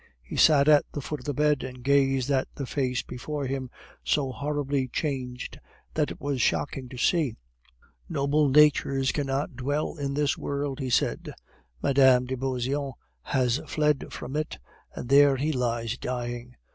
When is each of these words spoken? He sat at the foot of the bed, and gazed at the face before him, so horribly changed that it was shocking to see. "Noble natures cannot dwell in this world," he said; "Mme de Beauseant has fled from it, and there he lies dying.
He 0.23 0.35
sat 0.35 0.67
at 0.67 0.83
the 0.91 0.99
foot 0.99 1.19
of 1.19 1.25
the 1.27 1.33
bed, 1.35 1.61
and 1.63 1.83
gazed 1.83 2.31
at 2.31 2.47
the 2.55 2.65
face 2.65 3.03
before 3.03 3.45
him, 3.45 3.69
so 4.03 4.31
horribly 4.31 4.87
changed 4.87 5.59
that 5.93 6.09
it 6.09 6.19
was 6.19 6.41
shocking 6.41 6.89
to 6.89 6.97
see. 6.97 7.35
"Noble 8.09 8.49
natures 8.49 9.11
cannot 9.11 9.55
dwell 9.55 9.97
in 9.97 10.15
this 10.15 10.39
world," 10.39 10.79
he 10.79 10.89
said; 10.89 11.31
"Mme 11.83 11.93
de 12.25 12.35
Beauseant 12.35 12.95
has 13.21 13.61
fled 13.67 14.11
from 14.11 14.35
it, 14.35 14.57
and 14.95 15.07
there 15.07 15.35
he 15.37 15.51
lies 15.51 15.99
dying. 15.99 16.55